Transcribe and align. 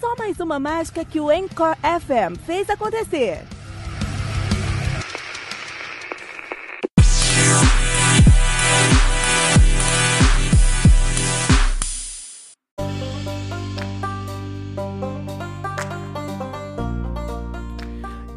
Só 0.00 0.14
mais 0.16 0.40
uma 0.40 0.58
mágica 0.58 1.04
que 1.04 1.20
o 1.20 1.30
Encore 1.30 1.76
FM 1.80 2.38
fez 2.44 2.68
acontecer. 2.68 3.44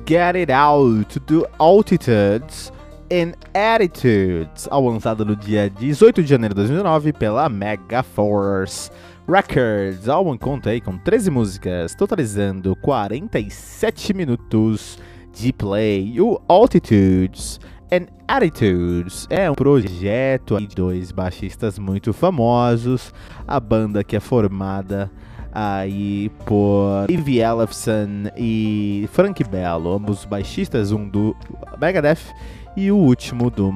Get 0.05 0.35
It 0.37 0.51
Out 0.53 1.19
do 1.21 1.45
Altitudes 1.57 2.71
and 3.11 3.33
Attitudes, 3.53 4.67
ao 4.71 4.85
lançado 4.85 5.25
no 5.25 5.35
dia 5.35 5.69
18 5.69 6.23
de 6.23 6.29
janeiro 6.29 6.53
de 6.53 6.61
2009 6.61 7.11
pela 7.11 7.49
Megaforce 7.49 8.89
Records. 9.27 10.07
Álbum 10.07 10.37
conta 10.37 10.69
aí 10.69 10.79
com 10.79 10.97
13 10.97 11.29
músicas, 11.29 11.93
totalizando 11.93 12.75
47 12.77 14.13
minutos 14.13 14.97
de 15.33 15.51
play. 15.51 16.19
O 16.21 16.41
Altitudes 16.47 17.59
and 17.91 18.07
Attitudes 18.25 19.27
é 19.29 19.51
um 19.51 19.53
projeto 19.53 20.57
de 20.59 20.73
dois 20.73 21.11
baixistas 21.11 21.77
muito 21.77 22.13
famosos, 22.13 23.13
a 23.45 23.59
banda 23.59 24.01
que 24.01 24.15
é 24.15 24.19
formada 24.21 25.11
aí 25.51 26.29
por 26.45 27.09
Ivy 27.09 27.39
Ellefson 27.39 28.31
e 28.37 29.09
Frank 29.11 29.43
Bello, 29.43 29.93
ambos 29.93 30.23
baixistas, 30.23 30.93
um 30.93 31.07
do 31.07 31.35
Megadeth 31.81 32.33
e 32.77 32.91
o 32.91 32.95
último 32.95 33.49
do, 33.49 33.73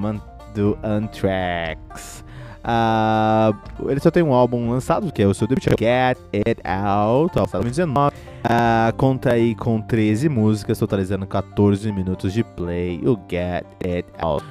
do 0.54 0.78
Anthrax. 0.82 2.21
Uh, 2.62 3.90
ele 3.90 4.00
só 4.00 4.12
tem 4.12 4.22
um 4.22 4.34
álbum 4.34 4.70
lançado, 4.70 5.12
que 5.12 5.22
é 5.22 5.28
o 5.28 5.34
seu 5.34 5.48
debut, 5.48 5.66
Get 5.80 6.18
It 6.34 6.62
Out, 6.64 7.38
lançado 7.38 7.62
em 7.62 7.72
2019. 7.72 8.16
Uh, 8.16 8.96
conta 8.98 9.34
aí 9.34 9.56
com 9.56 9.82
13 9.82 10.30
músicas, 10.30 10.78
totalizando 10.78 11.26
14 11.26 11.92
minutos 11.92 12.34
de 12.34 12.44
play, 12.44 13.02
o 13.06 13.18
Get 13.30 13.66
It 13.84 14.08
Out. 14.20 14.46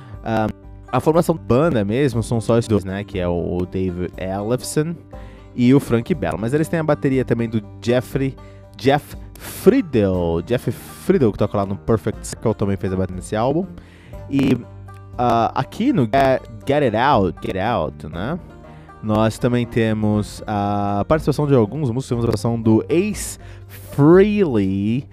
A 0.93 0.99
formação 0.99 1.37
banda 1.37 1.85
mesmo 1.85 2.23
são 2.23 2.41
só 2.41 2.59
esses 2.59 2.69
dois, 2.69 2.85
né? 2.85 3.05
Que 3.05 3.21
é 3.21 3.29
o 3.29 3.65
David 3.71 4.13
Ellefson 4.17 4.97
e 5.55 5.73
o 5.73 5.79
Frank 5.79 6.13
Bello. 6.15 6.37
Mas 6.39 6.53
eles 6.53 6.69
têm 6.69 6.81
a 6.81 6.85
bateria 6.85 7.25
também 7.25 7.49
do 7.49 7.63
Jeffrey 7.81 8.37
Jeff 8.77 9.17
Friedel. 9.39 10.43
Jeff 10.45 10.73
Friedel, 10.73 11.31
que 11.31 11.39
toca 11.39 11.57
lá 11.57 11.65
no 11.65 11.77
Perfect 11.77 12.27
Circle, 12.27 12.55
também 12.55 12.77
fez 12.77 12.93
a 12.93 12.97
bateria 12.97 13.17
nesse 13.17 13.37
álbum. 13.37 13.67
E 14.29 14.59
uh, 15.15 15.53
aqui 15.55 15.93
no 15.93 16.03
Get, 16.03 16.43
Get 16.67 16.83
It 16.83 16.97
Out, 16.97 17.39
Get 17.45 17.57
Out, 17.57 18.09
né? 18.09 18.39
Nós 19.03 19.39
também 19.39 19.67
temos 19.67 20.43
a 20.47 21.05
participação 21.09 21.47
de 21.47 21.55
alguns 21.55 21.91
músicos, 21.91 22.09
temos 22.09 22.25
a 22.25 22.29
participação 22.29 22.61
do 22.61 22.85
Ace 22.89 23.39
Frehley 23.67 25.09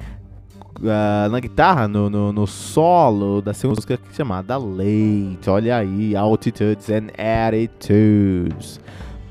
uh, 0.80 1.30
na 1.30 1.40
guitarra, 1.40 1.88
no, 1.88 2.10
no, 2.10 2.34
no, 2.34 2.46
solo 2.46 3.42
da 3.42 3.54
segunda 3.54 3.78
música 3.78 4.00
chamada 4.12 4.58
Late. 4.58 5.50
Olha 5.50 5.78
aí, 5.78 6.16
Altitudes 6.16 6.90
and 6.90 7.08
Attitudes. 7.18 8.80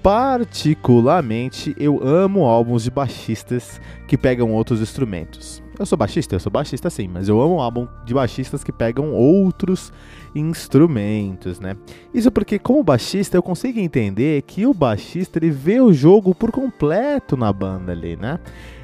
Particularmente, 0.02 1.74
eu 1.78 2.00
amo 2.02 2.44
álbuns 2.44 2.84
de 2.84 2.90
baixistas 2.90 3.80
que 4.06 4.16
pegam 4.16 4.52
outros 4.52 4.80
instrumentos. 4.80 5.62
Eu 5.78 5.84
sou 5.84 5.98
baixista? 5.98 6.34
Eu 6.34 6.40
sou 6.40 6.50
baixista 6.50 6.88
sim, 6.88 7.08
mas 7.08 7.28
eu 7.28 7.40
amo 7.40 7.60
álbum 7.60 7.88
de 8.04 8.14
baixistas 8.14 8.62
que 8.62 8.72
pegam 8.72 9.12
outros 9.12 9.92
instrumentos, 10.38 11.58
né? 11.58 11.76
Isso 12.12 12.30
porque, 12.30 12.58
como 12.58 12.82
baixista, 12.82 13.36
eu 13.36 13.42
consigo 13.42 13.78
entender 13.78 14.42
que 14.42 14.66
o 14.66 14.74
baixista 14.74 15.38
ele 15.38 15.50
vê 15.50 15.80
o 15.80 15.92
jogo 15.92 16.34
por 16.34 16.50
completo 16.50 17.36
na 17.36 17.52
banda 17.52 17.92
ali, 17.92 18.16
né? 18.16 18.38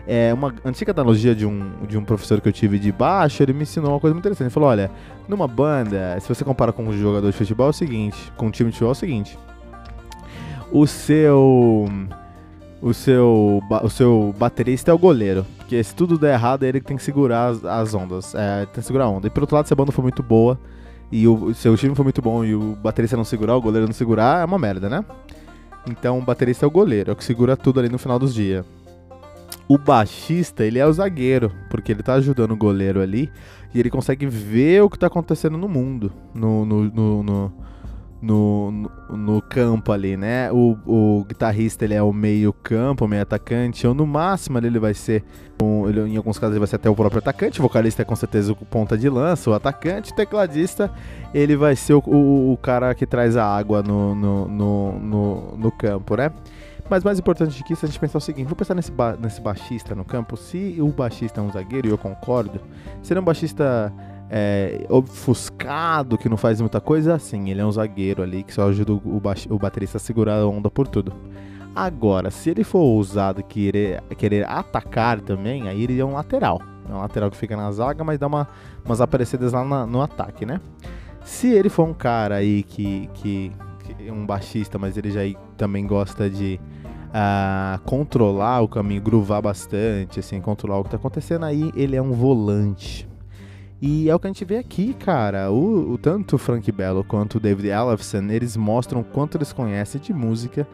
É 0.07 0.35
uma 0.35 0.53
antiga 0.65 0.93
analogia 0.93 1.35
de 1.35 1.47
um, 1.47 1.87
de 1.87 1.97
um 1.97 2.05
professor 2.05 2.41
que 2.41 2.49
eu 2.49 2.53
tive 2.53 2.79
de 2.79 2.91
baixo, 2.91 3.43
ele 3.43 3.53
me 3.53 3.63
ensinou 3.63 3.91
uma 3.91 4.01
coisa 4.01 4.15
muito 4.15 4.25
interessante. 4.25 4.47
Ele 4.47 4.55
falou: 4.55 4.69
olha, 4.69 4.91
numa 5.29 5.47
banda, 5.47 6.19
se 6.21 6.29
você 6.29 6.45
compara 6.45 6.73
com 6.73 6.85
um 6.85 6.93
jogador 6.93 7.31
de 7.31 7.37
futebol, 7.37 7.69
é 7.69 7.71
o 7.71 7.73
seguinte, 7.73 8.33
com 8.37 8.47
um 8.47 8.51
time 8.51 8.71
de 8.71 8.75
futebol 8.75 8.91
é 8.91 8.93
o 8.93 8.97
seguinte 8.97 9.39
o 10.73 10.87
seu 10.87 11.87
o 12.81 12.93
seu 12.95 13.63
o 13.83 13.91
seu 13.91 14.35
baterista 14.39 14.91
é 14.91 14.95
o 14.95 14.99
goleiro, 14.99 15.47
porque 15.59 15.83
se 15.85 15.95
tudo 15.95 16.19
der 16.19 16.33
errado, 16.33 16.65
é 16.65 16.69
ele 16.69 16.81
que 16.81 16.87
tem 16.87 16.97
que 16.97 17.03
segurar 17.03 17.49
as, 17.49 17.65
as 17.65 17.95
ondas, 17.95 18.35
é, 18.35 18.65
tem 18.67 18.81
que 18.81 18.83
segurar 18.83 19.05
a 19.05 19.09
onda. 19.09 19.27
E 19.27 19.31
por 19.31 19.43
outro 19.43 19.55
lado, 19.55 19.67
se 19.67 19.73
a 19.73 19.77
banda 19.77 19.93
for 19.93 20.03
muito 20.03 20.23
boa 20.23 20.59
e 21.13 21.29
o 21.29 21.53
seu 21.53 21.77
time 21.77 21.95
for 21.95 22.05
muito 22.05 22.23
bom 22.23 22.43
e 22.43 22.55
o 22.55 22.75
baterista 22.75 23.19
não 23.19 23.25
segurar, 23.25 23.55
o 23.55 23.61
goleiro 23.61 23.87
não 23.87 23.93
segurar, 23.93 24.41
é 24.41 24.45
uma 24.47 24.59
merda, 24.59 24.89
né? 24.89 25.05
Então 25.87 26.19
o 26.19 26.23
baterista 26.23 26.65
é 26.65 26.69
o 26.69 26.71
goleiro, 26.71 27.11
é 27.11 27.13
o 27.13 27.17
que 27.17 27.23
segura 27.23 27.55
tudo 27.55 27.79
ali 27.79 27.91
no 27.91 27.99
final 27.99 28.19
dos 28.19 28.33
dias. 28.33 28.65
O 29.69 29.77
baixista, 29.77 30.65
ele 30.65 30.79
é 30.79 30.87
o 30.87 30.93
zagueiro, 30.93 31.53
porque 31.69 31.93
ele 31.93 32.03
tá 32.03 32.15
ajudando 32.15 32.53
o 32.53 32.57
goleiro 32.57 33.01
ali 33.01 33.31
e 33.75 33.79
ele 33.79 33.91
consegue 33.91 34.27
ver 34.27 34.83
o 34.83 34.89
que 34.89 34.99
tá 34.99 35.07
acontecendo 35.07 35.59
no 35.59 35.69
mundo, 35.69 36.11
no, 36.35 36.65
no, 36.65 36.85
no, 36.85 37.23
no 37.23 37.53
no, 38.23 38.71
no, 38.71 39.17
no, 39.17 39.43
campo 39.43 39.91
ali, 39.91 40.17
né? 40.17 40.51
O, 40.53 40.79
o 40.87 41.25
guitarrista 41.25 41.85
ele 41.85 41.95
é 41.95 42.03
o 42.03 42.13
meio 42.13 42.53
campo, 42.53 43.05
o 43.05 43.09
meio 43.09 43.23
atacante, 43.23 43.85
ou 43.85 43.93
no 43.93 44.07
máximo 44.07 44.59
ali 44.59 44.69
ele 44.69 44.79
vai 44.79 44.95
ser, 44.95 45.25
um, 45.61 45.89
ele, 45.89 46.01
em 46.09 46.17
alguns 46.17 46.39
casos 46.39 46.53
ele 46.53 46.61
vai 46.61 46.69
ser 46.69 46.77
até 46.77 46.89
o 46.89 46.95
próprio 46.95 47.19
atacante, 47.19 47.59
o 47.59 47.63
vocalista 47.63 48.03
é 48.03 48.05
com 48.05 48.15
certeza 48.15 48.53
o 48.53 48.57
ponta 48.57 48.97
de 48.97 49.09
lança, 49.09 49.51
o 49.51 49.55
atacante, 49.55 50.13
o 50.13 50.15
tecladista 50.15 50.89
ele 51.35 51.57
vai 51.57 51.75
ser 51.75 51.95
o, 51.95 52.03
o, 52.07 52.53
o 52.53 52.57
cara 52.57 52.95
que 52.95 53.05
traz 53.05 53.37
a 53.37 53.45
água 53.45 53.83
no, 53.83 54.15
no, 54.15 54.49
no, 54.49 54.99
no, 55.01 55.57
no 55.57 55.73
campo, 55.73 56.17
né? 56.17 56.31
Mas 56.89 57.03
mais 57.05 57.19
importante 57.19 57.63
que 57.65 57.73
isso, 57.73 57.87
a 57.87 57.89
gente 57.89 57.99
pensar 57.99 58.19
o 58.19 58.21
seguinte: 58.21 58.47
vou 58.47 58.57
pensar 58.57 58.75
nesse, 58.75 58.93
ba 58.93 59.17
nesse 59.19 59.41
baixista 59.41 59.95
no 59.95 60.05
campo. 60.05 60.37
Se 60.37 60.77
o 60.81 60.89
baixista 60.89 61.41
é 61.41 61.43
um 61.43 61.51
zagueiro, 61.51 61.89
e 61.89 61.91
eu 61.91 61.97
concordo, 61.97 62.61
seria 63.03 63.21
um 63.21 63.25
baixista 63.25 63.93
é, 64.35 64.87
ofuscado, 64.89 66.17
que 66.17 66.27
não 66.27 66.39
faz 66.39 66.59
muita 66.59 66.81
coisa, 66.81 67.15
assim, 67.15 67.51
ele 67.51 67.61
é 67.61 67.67
um 67.67 67.71
zagueiro 67.71 68.23
ali 68.23 68.43
que 68.43 68.55
só 68.55 68.67
ajuda 68.67 68.95
o, 68.95 69.23
o 69.51 69.59
baterista 69.59 69.99
a 69.99 70.01
segurar 70.01 70.37
a 70.37 70.47
onda 70.47 70.71
por 70.71 70.89
tudo. 70.89 71.13
Agora, 71.77 72.31
se 72.31 72.49
ele 72.49 72.65
for 72.65 72.79
ousado 72.79 73.43
querer, 73.43 74.03
querer 74.17 74.49
atacar 74.49 75.21
também, 75.21 75.69
aí 75.69 75.83
ele 75.83 76.01
é 76.01 76.05
um 76.05 76.15
lateral. 76.15 76.63
É 76.89 76.95
um 76.95 76.99
lateral 76.99 77.31
que 77.31 77.37
fica 77.37 77.55
na 77.55 77.71
zaga, 77.73 78.03
mas 78.03 78.19
dá 78.19 78.27
uma, 78.27 78.49
umas 78.83 79.03
aparecidas 79.03 79.53
lá 79.53 79.63
na, 79.63 79.87
no 79.87 80.01
ataque, 80.01 80.47
né? 80.47 80.61
Se 81.23 81.49
ele 81.49 81.69
for 81.69 81.85
um 81.85 81.95
cara 81.95 82.37
aí 82.37 82.63
que, 82.63 83.11
que, 83.15 83.53
que 83.85 84.09
é 84.09 84.13
um 84.13 84.25
baixista, 84.25 84.79
mas 84.79 84.97
ele 84.97 85.11
já 85.11 85.21
também 85.59 85.87
gosta 85.87 86.29
de 86.29 86.59
uh, 87.09 87.81
controlar 87.85 88.63
o 88.63 88.69
caminho, 88.69 89.03
groovar 89.03 89.43
bastante, 89.43 90.21
assim, 90.21 90.41
controlar 90.41 90.79
o 90.79 90.85
que 90.85 90.91
tá 90.91 90.97
acontecendo, 90.97 91.45
aí 91.45 91.71
ele 91.77 91.97
é 91.97 92.03
um 92.03 92.13
volante. 92.13 93.12
E 93.85 94.09
é 94.09 94.15
o 94.15 94.21
que 94.21 94.29
a 94.29 94.31
gente 94.31 94.45
vê 94.45 94.59
aqui, 94.59 94.95
cara. 94.95 95.51
O, 95.51 95.95
o 95.95 95.99
tanto 95.99 96.37
o 96.37 96.39
Frank 96.39 96.71
Bello 96.71 97.03
quanto 97.03 97.35
o 97.35 97.41
David 97.41 97.67
Ellefson, 97.67 98.31
eles 98.31 98.57
mostram 98.57 99.01
o 99.01 99.05
quanto 99.05 99.37
eles 99.37 99.53
conhecem 99.53 100.01
de 100.01 100.13
música 100.13 100.69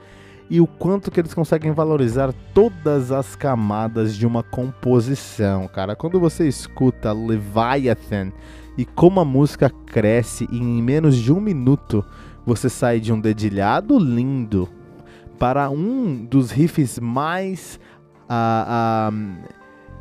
e 0.51 0.61
o 0.61 0.67
quanto 0.67 1.11
que 1.11 1.19
eles 1.19 1.33
conseguem 1.33 1.73
valorizar 1.73 2.35
todas 2.53 3.11
as 3.11 3.35
camadas 3.35 4.15
de 4.15 4.27
uma 4.27 4.43
composição, 4.43 5.67
cara. 5.69 5.97
Quando 5.97 6.21
você 6.21 6.47
escuta 6.47 7.11
Leviathan 7.11 8.31
e 8.77 8.85
como 8.85 9.21
a 9.21 9.25
música 9.25 9.71
cresce 9.87 10.47
em 10.53 10.83
menos 10.83 11.17
de 11.17 11.33
um 11.33 11.41
minuto 11.41 12.05
você 12.45 12.69
sai 12.69 13.01
de 13.01 13.11
um 13.11 13.21
dedilhado 13.21 13.99
lindo 13.99 14.69
para 15.39 15.71
um 15.71 16.27
dos 16.27 16.51
riffs 16.51 16.99
mais 16.99 17.81
ah, 18.29 19.11
ah, 19.11 19.13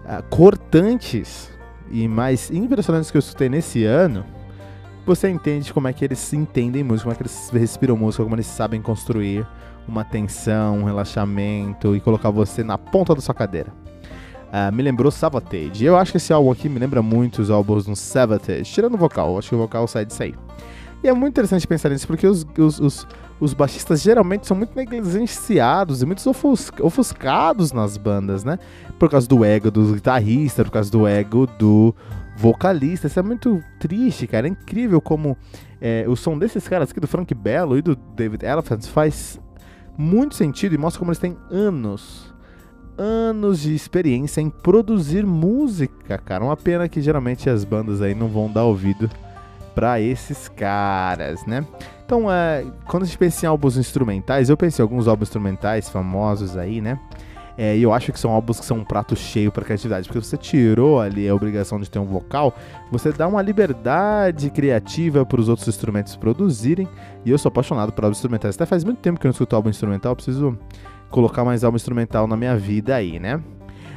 ah, 0.05 0.21
cortantes 0.23 1.56
e 1.91 2.07
mais 2.07 2.51
impressionantes 2.51 3.11
que 3.11 3.17
eu 3.17 3.19
escutei 3.19 3.49
nesse 3.49 3.83
ano, 3.83 4.25
você 5.05 5.29
entende 5.29 5.73
como 5.73 5.87
é 5.87 5.93
que 5.93 6.03
eles 6.03 6.33
entendem 6.33 6.83
música, 6.83 7.03
como 7.03 7.13
é 7.13 7.15
que 7.15 7.23
eles 7.23 7.49
respiram 7.51 7.95
música, 7.95 8.23
como 8.23 8.35
eles 8.35 8.45
sabem 8.45 8.81
construir 8.81 9.47
uma 9.87 10.03
tensão, 10.03 10.79
um 10.79 10.83
relaxamento 10.83 11.95
e 11.95 12.01
colocar 12.01 12.29
você 12.29 12.63
na 12.63 12.77
ponta 12.77 13.15
da 13.15 13.21
sua 13.21 13.33
cadeira. 13.33 13.71
Uh, 14.47 14.73
me 14.73 14.83
lembrou 14.83 15.11
Savatage. 15.11 15.83
Eu 15.83 15.97
acho 15.97 16.11
que 16.11 16.17
esse 16.17 16.31
álbum 16.31 16.51
aqui 16.51 16.69
me 16.69 16.79
lembra 16.79 17.01
muito 17.01 17.41
os 17.41 17.49
álbuns 17.49 17.85
do 17.85 17.95
Savatage, 17.95 18.63
tirando 18.63 18.95
o 18.95 18.97
vocal, 18.97 19.37
acho 19.37 19.49
que 19.49 19.55
o 19.55 19.57
vocal 19.57 19.87
sai 19.87 20.05
disso 20.05 20.23
aí. 20.23 20.35
E 21.03 21.07
é 21.07 21.13
muito 21.13 21.33
interessante 21.33 21.67
pensar 21.67 21.89
nisso, 21.89 22.07
porque 22.07 22.25
os, 22.25 22.45
os, 22.57 22.79
os, 22.79 23.07
os 23.39 23.53
baixistas 23.53 24.01
geralmente 24.01 24.47
são 24.47 24.57
muito 24.57 24.75
negligenciados 24.75 26.01
e 26.01 26.05
muito 26.05 26.21
ofuscados 26.81 27.71
nas 27.71 27.97
bandas, 27.97 28.43
né? 28.43 28.57
Por 28.97 29.09
causa 29.09 29.27
do 29.27 29.45
ego 29.45 29.69
do 29.69 29.93
guitarrista, 29.93 30.63
por 30.63 30.71
causa 30.71 30.91
do 30.91 31.07
ego 31.07 31.47
do 31.59 31.93
vocalista. 32.35 33.07
Isso 33.07 33.19
é 33.19 33.23
muito 33.23 33.63
triste, 33.79 34.27
cara. 34.27 34.47
É 34.47 34.49
incrível 34.49 34.99
como 34.99 35.37
é, 35.79 36.05
o 36.07 36.15
som 36.15 36.37
desses 36.37 36.67
caras 36.67 36.89
aqui, 36.89 36.99
do 36.99 37.07
Frank 37.07 37.33
Bello 37.33 37.77
e 37.77 37.81
do 37.81 37.95
David 37.95 38.45
Elephant, 38.45 38.85
faz 38.87 39.39
muito 39.97 40.35
sentido 40.35 40.73
e 40.73 40.77
mostra 40.77 40.99
como 40.99 41.11
eles 41.11 41.19
têm 41.19 41.37
anos 41.51 42.35
anos 42.97 43.61
de 43.61 43.75
experiência 43.75 44.41
em 44.41 44.49
produzir 44.49 45.25
música, 45.25 46.17
cara. 46.17 46.43
Uma 46.43 46.57
pena 46.57 46.89
que 46.89 46.99
geralmente 46.99 47.49
as 47.49 47.63
bandas 47.63 48.01
aí 48.01 48.15
não 48.15 48.27
vão 48.27 48.51
dar 48.51 48.63
ouvido 48.63 49.09
para 49.75 50.01
esses 50.01 50.47
caras, 50.49 51.45
né? 51.45 51.63
Então, 52.07 52.31
é, 52.31 52.65
quando 52.85 53.03
a 53.03 53.05
gente 53.05 53.17
pensa 53.17 53.45
em 53.45 53.49
álbuns 53.49 53.75
instrumentais, 53.75 54.49
eu 54.49 54.55
pensei 54.55 54.81
em 54.81 54.85
alguns 54.85 55.09
álbuns 55.09 55.27
instrumentais 55.27 55.89
famosos 55.89 56.55
aí, 56.55 56.79
né? 56.79 56.97
É, 57.57 57.75
e 57.75 57.83
eu 57.83 57.91
acho 57.91 58.13
que 58.13 58.19
são 58.19 58.31
álbuns 58.31 58.61
que 58.61 58.65
são 58.65 58.77
um 58.77 58.83
prato 58.85 59.13
cheio 59.13 59.51
para 59.51 59.65
criatividade, 59.65 60.07
porque 60.07 60.23
você 60.23 60.37
tirou 60.37 61.01
ali 61.01 61.27
a 61.27 61.35
obrigação 61.35 61.77
de 61.81 61.89
ter 61.89 61.99
um 61.99 62.05
vocal, 62.05 62.53
você 62.89 63.11
dá 63.11 63.27
uma 63.27 63.41
liberdade 63.41 64.49
criativa 64.49 65.25
para 65.25 65.41
os 65.41 65.49
outros 65.49 65.67
instrumentos 65.67 66.15
produzirem. 66.15 66.87
E 67.25 67.29
eu 67.29 67.37
sou 67.37 67.49
apaixonado 67.49 67.91
por 67.91 68.05
álbuns 68.05 68.19
instrumentais. 68.19 68.55
Até 68.55 68.65
faz 68.65 68.85
muito 68.85 68.99
tempo 68.99 69.19
que 69.19 69.27
eu 69.27 69.29
não 69.29 69.33
escuto 69.33 69.53
álbum 69.53 69.69
instrumental, 69.69 70.15
preciso 70.15 70.57
colocar 71.09 71.43
mais 71.43 71.65
álbum 71.65 71.75
instrumental 71.75 72.25
na 72.25 72.37
minha 72.37 72.55
vida 72.55 72.95
aí, 72.95 73.19
né? 73.19 73.43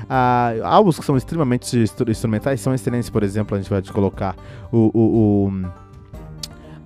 Ah, 0.09 0.53
álbuns 0.65 0.99
que 0.99 1.05
são 1.05 1.17
extremamente 1.17 1.79
instrumentais 2.09 2.61
são 2.61 2.75
excelentes, 2.75 3.09
por 3.09 3.23
exemplo, 3.23 3.57
a 3.57 3.61
gente 3.61 3.71
vai 3.71 3.81
colocar 3.83 4.35
o, 4.73 4.91
o, 4.93 5.47
o, 5.47 5.53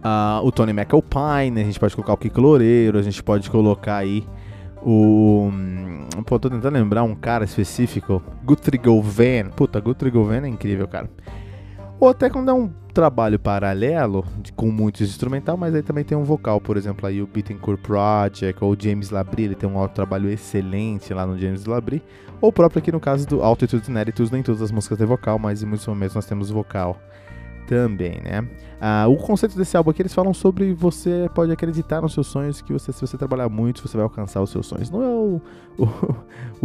uh, 0.04 0.44
o 0.44 0.52
Tony 0.52 0.72
McAlpine, 0.72 1.60
a 1.60 1.64
gente 1.64 1.80
pode 1.80 1.94
colocar 1.94 2.12
o 2.12 2.16
Kiko 2.16 2.40
Loureiro, 2.40 2.98
a 2.98 3.02
gente 3.02 3.22
pode 3.22 3.50
colocar 3.50 3.96
aí 3.96 4.26
o. 4.82 5.50
Pô, 6.26 6.38
tô 6.38 6.50
tentando 6.50 6.74
lembrar 6.74 7.02
um 7.02 7.14
cara 7.14 7.44
específico. 7.44 8.22
Guthrie 8.44 8.78
Govan. 8.78 9.50
Puta, 9.56 9.80
Guthrie 9.80 10.10
Govan 10.10 10.42
é 10.42 10.48
incrível, 10.48 10.86
cara. 10.86 11.08
Ou 11.98 12.08
até 12.08 12.28
quando 12.28 12.50
é 12.50 12.52
um 12.52 12.70
trabalho 12.92 13.38
paralelo, 13.38 14.24
de, 14.40 14.52
com 14.52 14.70
muitos 14.70 15.08
instrumental, 15.08 15.56
mas 15.56 15.74
aí 15.74 15.82
também 15.82 16.04
tem 16.04 16.16
um 16.16 16.22
vocal, 16.22 16.60
por 16.60 16.76
exemplo, 16.76 17.06
aí 17.06 17.20
o 17.20 17.26
Bittencourt 17.26 17.80
Project, 17.80 18.62
ou 18.62 18.72
o 18.72 18.76
James 18.78 19.10
Labrie, 19.10 19.46
ele 19.46 19.54
tem 19.54 19.68
um 19.68 19.88
trabalho 19.88 20.28
excelente 20.28 21.12
lá 21.12 21.26
no 21.26 21.36
James 21.36 21.64
Labrie, 21.64 22.02
ou 22.40 22.52
próprio 22.52 22.80
aqui 22.80 22.92
no 22.92 23.00
caso 23.00 23.26
do 23.26 23.42
Altitudes 23.42 23.88
and 23.88 24.00
Attitudes, 24.00 24.30
nem 24.30 24.42
todas 24.42 24.62
as 24.62 24.70
músicas 24.70 24.98
têm 24.98 25.06
vocal, 25.06 25.38
mas 25.38 25.62
em 25.62 25.66
muitos 25.66 25.86
momentos 25.86 26.14
nós 26.14 26.26
temos 26.26 26.50
vocal 26.50 27.00
também, 27.66 28.20
né? 28.22 28.46
Ah, 28.80 29.06
o 29.08 29.16
conceito 29.16 29.56
desse 29.56 29.76
álbum 29.76 29.90
aqui, 29.90 30.02
eles 30.02 30.12
falam 30.12 30.34
sobre 30.34 30.74
você 30.74 31.28
pode 31.34 31.50
acreditar 31.50 32.02
nos 32.02 32.12
seus 32.12 32.26
sonhos, 32.26 32.60
que 32.60 32.72
você, 32.72 32.92
se 32.92 33.00
você 33.00 33.16
trabalhar 33.16 33.48
muito, 33.48 33.80
você 33.80 33.96
vai 33.96 34.04
alcançar 34.04 34.42
os 34.42 34.50
seus 34.50 34.66
sonhos. 34.66 34.90
Não 34.90 35.02
é 35.02 35.06
o, 35.06 35.40
o, 35.82 35.86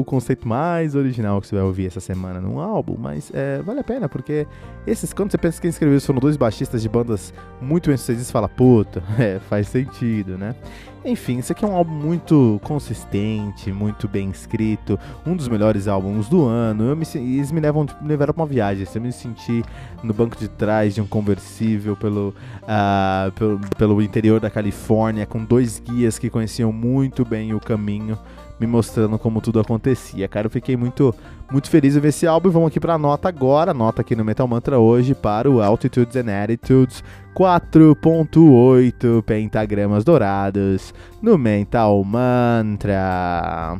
o 0.01 0.03
conceito 0.03 0.47
mais 0.47 0.95
original 0.95 1.39
que 1.39 1.47
você 1.47 1.55
vai 1.55 1.63
ouvir 1.63 1.87
essa 1.87 1.99
semana 1.99 2.41
num 2.41 2.59
álbum, 2.59 2.97
mas 2.97 3.31
é, 3.33 3.61
vale 3.61 3.79
a 3.79 3.83
pena, 3.83 4.09
porque 4.09 4.45
esses, 4.85 5.13
quando 5.13 5.31
você 5.31 5.37
pensa 5.37 5.57
que 5.57 5.61
quem 5.61 5.69
escreveu 5.69 6.01
foram 6.01 6.19
dois 6.19 6.35
baixistas 6.35 6.81
de 6.81 6.89
bandas 6.89 7.33
muito 7.61 7.87
bem 7.87 7.97
sucedidas, 7.97 8.29
fala, 8.31 8.49
puta, 8.49 9.01
é, 9.17 9.39
faz 9.39 9.67
sentido, 9.67 10.37
né? 10.37 10.55
Enfim, 11.03 11.39
esse 11.39 11.51
aqui 11.51 11.63
é 11.63 11.67
um 11.67 11.75
álbum 11.75 11.93
muito 11.93 12.59
consistente, 12.63 13.71
muito 13.71 14.05
bem 14.05 14.29
escrito, 14.29 14.99
um 15.25 15.33
dos 15.33 15.47
melhores 15.47 15.87
álbuns 15.87 16.27
do 16.27 16.45
ano. 16.45 16.89
Eu 16.89 16.95
me, 16.95 17.05
eles 17.15 17.51
me 17.51 17.61
levam 17.61 17.85
me 18.01 18.07
levaram 18.07 18.33
pra 18.33 18.43
uma 18.43 18.47
viagem. 18.47 18.85
Eu 18.93 19.01
me 19.01 19.11
senti 19.11 19.63
no 20.03 20.13
banco 20.13 20.35
de 20.37 20.49
trás 20.49 20.93
de 20.93 21.01
um 21.01 21.07
conversível 21.07 21.95
pelo, 21.95 22.35
uh, 22.63 23.31
pelo, 23.31 23.59
pelo 23.77 24.01
interior 24.01 24.41
da 24.41 24.49
Califórnia, 24.49 25.25
com 25.25 25.43
dois 25.43 25.79
guias 25.79 26.19
que 26.19 26.29
conheciam 26.29 26.73
muito 26.73 27.23
bem 27.23 27.53
o 27.53 27.61
caminho 27.61 28.17
me 28.59 28.67
mostrando 28.67 29.17
como 29.17 29.41
tudo 29.41 29.59
acontecia. 29.59 30.27
Cara, 30.27 30.47
eu 30.47 30.51
fiquei 30.51 30.75
muito, 30.75 31.13
muito 31.51 31.69
feliz 31.69 31.93
de 31.93 31.99
ver 31.99 32.09
esse 32.09 32.27
álbum. 32.27 32.49
Vamos 32.49 32.67
aqui 32.67 32.79
para 32.79 32.95
a 32.95 32.97
nota 32.97 33.29
agora. 33.29 33.73
Nota 33.73 34.01
aqui 34.01 34.15
no 34.15 34.25
Metal 34.25 34.47
Mantra 34.47 34.79
hoje 34.79 35.15
para 35.15 35.49
o 35.49 35.61
Altitudes 35.61 36.15
and 36.15 36.43
Attitudes 36.43 37.03
4.8 37.35 39.23
pentagramas 39.23 40.03
dourados 40.03 40.93
no 41.21 41.37
Mental 41.37 42.03
Mantra. 42.03 43.79